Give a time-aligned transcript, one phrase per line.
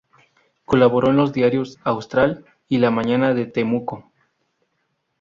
[0.65, 4.11] Colaboró en los diarios "Austral" y "La Mañana de Temuco".